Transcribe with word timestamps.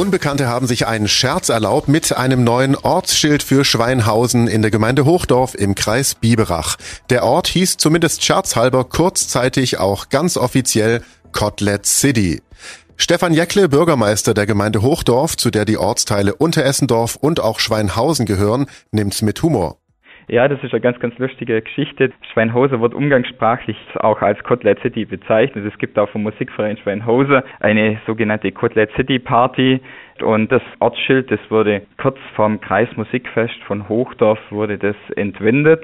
Unbekannte 0.00 0.48
haben 0.48 0.66
sich 0.66 0.86
einen 0.86 1.08
Scherz 1.08 1.50
erlaubt 1.50 1.86
mit 1.86 2.16
einem 2.16 2.42
neuen 2.42 2.74
Ortsschild 2.74 3.42
für 3.42 3.66
Schweinhausen 3.66 4.48
in 4.48 4.62
der 4.62 4.70
Gemeinde 4.70 5.04
Hochdorf 5.04 5.54
im 5.54 5.74
Kreis 5.74 6.14
Biberach. 6.14 6.78
Der 7.10 7.22
Ort 7.22 7.48
hieß 7.48 7.76
zumindest 7.76 8.24
scherzhalber 8.24 8.84
kurzzeitig 8.84 9.78
auch 9.78 10.08
ganz 10.08 10.38
offiziell 10.38 11.02
Kotlet 11.32 11.84
City. 11.84 12.40
Stefan 12.96 13.34
Jäckle, 13.34 13.68
Bürgermeister 13.68 14.32
der 14.32 14.46
Gemeinde 14.46 14.80
Hochdorf, 14.80 15.36
zu 15.36 15.50
der 15.50 15.66
die 15.66 15.76
Ortsteile 15.76 16.34
Unteressendorf 16.34 17.16
und 17.16 17.40
auch 17.40 17.60
Schweinhausen 17.60 18.24
gehören, 18.24 18.70
nimmt's 18.92 19.20
mit 19.20 19.42
Humor. 19.42 19.76
Ja, 20.30 20.46
das 20.46 20.62
ist 20.62 20.72
eine 20.72 20.80
ganz, 20.80 21.00
ganz 21.00 21.18
lustige 21.18 21.60
Geschichte. 21.60 22.12
Schweinhausen 22.32 22.80
wird 22.80 22.94
umgangssprachlich 22.94 23.76
auch 23.96 24.22
als 24.22 24.40
Kotlet 24.44 24.78
City 24.78 25.04
bezeichnet. 25.04 25.64
Es 25.66 25.76
gibt 25.78 25.98
auch 25.98 26.08
vom 26.08 26.22
Musikverein 26.22 26.76
Schweinhausen 26.76 27.42
eine 27.58 28.00
sogenannte 28.06 28.52
Kotlet 28.52 28.92
City 28.94 29.18
Party. 29.18 29.80
Und 30.22 30.52
das 30.52 30.62
Ortsschild, 30.78 31.32
das 31.32 31.40
wurde 31.48 31.82
kurz 32.00 32.16
vorm 32.36 32.60
Kreismusikfest 32.60 33.60
von 33.66 33.88
Hochdorf 33.88 34.38
wurde 34.50 34.78
das 34.78 34.94
entwendet. 35.16 35.82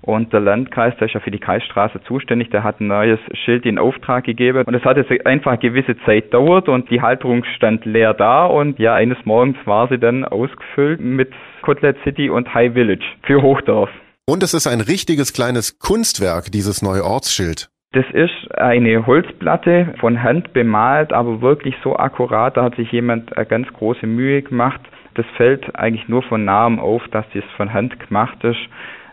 Und 0.00 0.32
der 0.32 0.40
Landkreis, 0.40 0.94
der 0.98 1.08
ist 1.08 1.14
ja 1.14 1.20
für 1.20 1.30
die 1.30 1.38
Kreisstraße 1.38 2.00
zuständig, 2.06 2.50
der 2.50 2.62
hat 2.62 2.80
ein 2.80 2.86
neues 2.86 3.18
Schild 3.44 3.66
in 3.66 3.78
Auftrag 3.78 4.24
gegeben. 4.24 4.64
Und 4.64 4.74
es 4.74 4.84
hat 4.84 4.96
jetzt 4.96 5.10
einfach 5.26 5.52
eine 5.52 5.60
gewisse 5.60 5.96
Zeit 6.04 6.32
dauert 6.32 6.68
und 6.68 6.90
die 6.90 7.02
Halterung 7.02 7.44
stand 7.56 7.84
leer 7.84 8.14
da. 8.14 8.46
Und 8.46 8.78
ja, 8.78 8.94
eines 8.94 9.18
Morgens 9.24 9.56
war 9.64 9.88
sie 9.88 9.98
dann 9.98 10.24
ausgefüllt 10.24 11.00
mit 11.00 11.32
Kotlet 11.62 11.96
City 12.04 12.30
und 12.30 12.52
High 12.54 12.72
Village 12.72 13.04
für 13.22 13.42
Hochdorf. 13.42 13.90
Und 14.26 14.42
es 14.42 14.54
ist 14.54 14.66
ein 14.66 14.80
richtiges 14.80 15.32
kleines 15.32 15.78
Kunstwerk, 15.78 16.52
dieses 16.52 16.82
neue 16.82 17.02
Ortsschild. 17.02 17.70
Das 17.92 18.04
ist 18.12 18.54
eine 18.58 19.06
Holzplatte 19.06 19.94
von 19.98 20.22
Hand 20.22 20.52
bemalt, 20.52 21.14
aber 21.14 21.40
wirklich 21.40 21.74
so 21.82 21.96
akkurat. 21.96 22.54
Da 22.56 22.64
hat 22.64 22.76
sich 22.76 22.92
jemand 22.92 23.34
eine 23.34 23.46
ganz 23.46 23.66
große 23.72 24.06
Mühe 24.06 24.42
gemacht. 24.42 24.80
Das 25.14 25.24
fällt 25.38 25.74
eigentlich 25.74 26.06
nur 26.06 26.22
von 26.22 26.44
nahem 26.44 26.78
auf, 26.78 27.02
dass 27.10 27.24
das 27.32 27.44
von 27.56 27.72
Hand 27.72 27.98
gemacht 27.98 28.44
ist. 28.44 28.60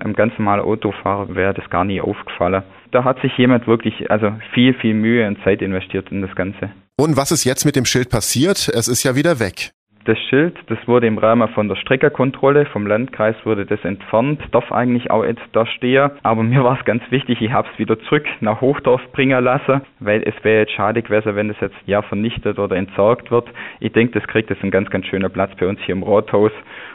Einem 0.00 0.14
ganz 0.14 0.32
normalen 0.38 0.62
Autofahrer 0.62 1.34
wäre 1.34 1.54
das 1.54 1.68
gar 1.70 1.84
nie 1.84 2.00
aufgefallen. 2.00 2.62
Da 2.90 3.04
hat 3.04 3.20
sich 3.20 3.36
jemand 3.36 3.66
wirklich 3.66 4.10
also 4.10 4.32
viel, 4.54 4.74
viel 4.74 4.94
Mühe 4.94 5.26
und 5.26 5.42
Zeit 5.44 5.62
investiert 5.62 6.10
in 6.10 6.22
das 6.22 6.34
Ganze. 6.34 6.70
Und 6.96 7.16
was 7.16 7.32
ist 7.32 7.44
jetzt 7.44 7.64
mit 7.64 7.76
dem 7.76 7.84
Schild 7.84 8.10
passiert? 8.10 8.68
Es 8.68 8.88
ist 8.88 9.04
ja 9.04 9.14
wieder 9.14 9.40
weg. 9.40 9.72
Das 10.04 10.18
Schild, 10.30 10.56
das 10.68 10.78
wurde 10.88 11.06
im 11.06 11.18
Rahmen 11.18 11.46
von 11.48 11.68
der 11.68 11.76
Streckerkontrolle 11.76 12.64
vom 12.64 12.86
Landkreis 12.86 13.36
wurde 13.44 13.66
das 13.66 13.84
entfernt, 13.84 14.40
darf 14.50 14.72
eigentlich 14.72 15.10
auch 15.10 15.24
jetzt 15.24 15.42
da 15.52 15.66
stehen. 15.66 16.10
Aber 16.22 16.42
mir 16.42 16.64
war 16.64 16.78
es 16.78 16.84
ganz 16.86 17.02
wichtig, 17.10 17.42
ich 17.42 17.52
habe 17.52 17.68
es 17.70 17.78
wieder 17.78 18.00
zurück 18.00 18.24
nach 18.40 18.62
Hochdorf 18.62 19.02
bringen 19.12 19.44
lassen, 19.44 19.82
weil 19.98 20.22
es 20.22 20.32
wäre 20.42 20.60
jetzt 20.60 20.72
schade 20.72 21.02
gewesen, 21.02 21.36
wenn 21.36 21.50
es 21.50 21.60
jetzt 21.60 21.76
ja 21.84 22.00
vernichtet 22.00 22.58
oder 22.58 22.76
entsorgt 22.76 23.30
wird. 23.30 23.48
Ich 23.80 23.92
denke, 23.92 24.18
das 24.18 24.26
kriegt 24.26 24.48
jetzt 24.48 24.62
einen 24.62 24.70
ganz, 24.70 24.88
ganz 24.88 25.04
schönen 25.04 25.30
Platz 25.30 25.52
bei 25.60 25.66
uns 25.66 25.78
hier 25.84 25.94
im 25.94 26.02
Rathaus. 26.02 26.52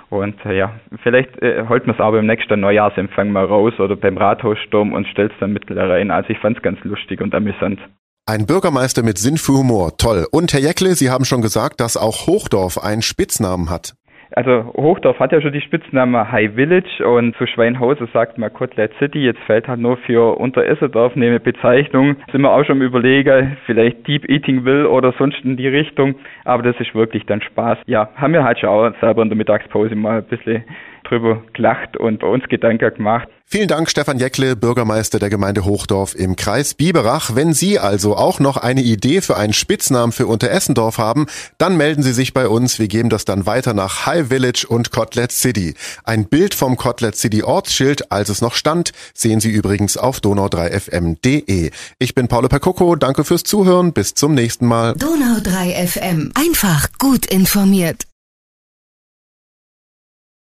Und 0.10 0.44
äh, 0.44 0.58
ja, 0.58 0.74
vielleicht 1.04 1.40
äh, 1.44 1.64
holt 1.70 1.86
man 1.86 1.96
es 1.96 2.02
aber 2.02 2.18
im 2.18 2.26
nächsten 2.26 2.60
Neujahrsempfang 2.60 3.32
mal 3.32 3.46
raus 3.46 3.80
oder 3.80 3.96
beim 3.96 4.18
Rathaussturm 4.18 4.94
und 4.94 5.08
stellt 5.10 5.32
es 5.32 5.38
dann 5.40 5.54
mit 5.54 5.64
rein. 5.70 6.10
Also 6.10 6.32
ich 6.32 6.40
fand 6.40 6.58
es 6.58 6.64
ganz 6.64 6.84
lustig 6.84 7.22
und 7.22 7.36
amüsant. 7.36 7.80
Ein 8.28 8.48
Bürgermeister 8.48 9.04
mit 9.04 9.20
Sinn 9.20 9.38
für 9.38 9.52
Humor, 9.52 9.98
toll. 9.98 10.26
Und 10.32 10.52
Herr 10.52 10.60
Jäckle, 10.60 10.96
Sie 10.96 11.12
haben 11.12 11.26
schon 11.26 11.44
gesagt, 11.44 11.80
dass 11.80 11.96
auch 11.96 12.26
Hochdorf 12.26 12.84
einen 12.84 13.04
Spitznamen 13.04 13.70
hat. 13.70 13.94
Also 14.32 14.74
Hochdorf 14.74 15.20
hat 15.20 15.32
ja 15.32 15.40
schon 15.42 15.54
die 15.54 15.62
Spitzname 15.62 16.32
High 16.32 16.56
Village 16.56 17.08
und 17.08 17.36
zu 17.38 17.46
Schweinhausen 17.46 18.10
sagt 18.14 18.40
man 18.40 18.52
Kotlet 18.52 18.92
City. 18.98 19.20
Jetzt 19.20 19.42
fällt 19.46 19.68
halt 19.68 19.80
nur 19.80 19.98
für 19.98 20.40
Unteressendorf 20.40 21.16
eine 21.16 21.40
Bezeichnung. 21.40 22.16
Sind 22.32 22.42
wir 22.42 22.52
auch 22.52 22.66
schon 22.66 22.82
überlegen, 22.82 23.58
vielleicht 23.68 24.08
Deep 24.08 24.28
Eating 24.28 24.66
Will 24.66 24.88
oder 24.88 25.14
sonst 25.20 25.38
in 25.44 25.56
die 25.56 25.68
Richtung. 25.68 26.16
Aber 26.46 26.64
das 26.64 26.76
ist 26.80 26.96
wirklich 26.96 27.28
dann 27.28 27.44
Spaß. 27.44 27.78
Ja, 27.86 28.10
haben 28.16 28.34
wir 28.34 28.44
halt 28.44 28.58
schon 28.58 28.70
auch 28.70 28.92
selber 29.02 29.22
in 29.22 29.30
der 29.30 29.38
Mittagspause 29.38 29.94
mal 29.94 30.18
ein 30.18 30.26
bisschen 30.26 30.64
drüber 31.10 31.44
gelacht 31.54 31.98
und 31.98 32.20
bei 32.20 32.28
uns 32.28 32.44
Gedanken 32.50 32.94
gemacht. 32.94 33.28
Vielen 33.48 33.68
Dank, 33.68 33.92
Stefan 33.92 34.18
Jäckle, 34.18 34.56
Bürgermeister 34.56 35.20
der 35.20 35.30
Gemeinde 35.30 35.66
Hochdorf 35.66 36.16
im 36.16 36.36
Kreis 36.36 36.74
Biberach. 36.74 37.36
Wenn 37.36 37.54
Sie 37.54 37.78
also 37.78 38.18
auch 38.18 38.40
noch 38.40 38.58
eine 38.58 38.82
Idee 38.82 39.22
für 39.22 39.38
einen 39.38 39.54
Spitznamen 39.54 40.12
für 40.12 40.26
Unteressendorf 40.26 40.98
haben, 40.98 41.28
dann 41.60 41.78
melden 41.78 42.02
Sie 42.02 42.12
sich 42.12 42.34
bei 42.34 42.48
uns. 42.48 42.80
Wir 42.80 42.88
geben 42.88 43.10
das 43.10 43.24
dann 43.24 43.46
weiter 43.46 43.76
nach 43.76 44.08
High 44.08 44.30
Village 44.30 44.66
und 44.68 44.92
Kotlet 44.92 45.32
City. 45.32 45.76
Ein 46.04 46.26
Bild 46.26 46.56
vom 46.56 46.76
Kotlet 46.76 47.16
City 47.16 47.44
Ortsschild, 47.44 48.12
als 48.12 48.30
es 48.30 48.42
noch 48.42 48.56
stand, 48.56 48.94
sehen 49.14 49.40
Sie 49.40 49.52
übrigens 49.52 49.96
auf 49.96 50.18
donau3fm.de. 50.20 51.70
Ich 52.00 52.16
bin 52.16 52.28
Paolo 52.28 52.48
Percocco, 52.48 52.96
danke 52.96 53.24
fürs 53.24 53.44
Zuhören, 53.44 53.94
bis 53.94 54.16
zum 54.16 54.34
nächsten 54.34 54.66
Mal. 54.66 54.94
Donau3 54.94 55.88
FM, 55.88 56.32
einfach 56.34 56.90
gut 56.98 57.28
informiert. 57.28 58.05